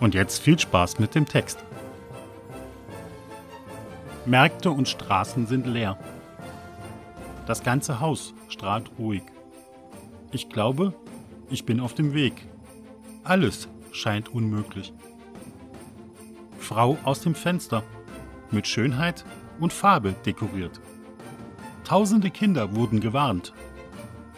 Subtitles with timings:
[0.00, 1.64] Und jetzt viel Spaß mit dem Text.
[4.26, 5.98] Märkte und Straßen sind leer.
[7.46, 9.22] Das ganze Haus strahlt ruhig.
[10.30, 10.92] Ich glaube,
[11.50, 12.46] ich bin auf dem Weg.
[13.24, 14.92] Alles scheint unmöglich.
[16.58, 17.82] Frau aus dem Fenster,
[18.50, 19.24] mit Schönheit
[19.58, 20.80] und Farbe dekoriert.
[21.84, 23.54] Tausende Kinder wurden gewarnt.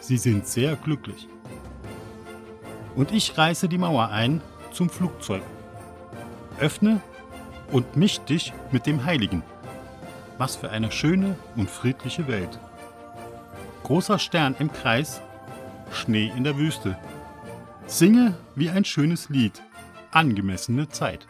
[0.00, 1.28] Sie sind sehr glücklich.
[2.96, 4.40] Und ich reiße die Mauer ein
[4.76, 5.42] zum Flugzeug.
[6.60, 7.00] Öffne
[7.72, 9.42] und misch dich mit dem Heiligen.
[10.36, 12.58] Was für eine schöne und friedliche Welt.
[13.84, 15.22] Großer Stern im Kreis,
[15.92, 16.98] Schnee in der Wüste.
[17.86, 19.62] Singe wie ein schönes Lied,
[20.10, 21.26] angemessene Zeit.